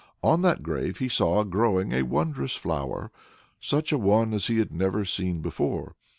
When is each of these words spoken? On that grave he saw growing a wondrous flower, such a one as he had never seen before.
On 0.23 0.41
that 0.41 0.63
grave 0.63 0.97
he 0.97 1.07
saw 1.07 1.43
growing 1.43 1.91
a 1.91 2.01
wondrous 2.01 2.55
flower, 2.55 3.11
such 3.59 3.91
a 3.91 3.99
one 3.99 4.33
as 4.33 4.47
he 4.47 4.57
had 4.57 4.71
never 4.73 5.05
seen 5.05 5.41
before. 5.43 5.95